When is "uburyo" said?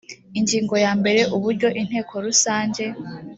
1.35-1.67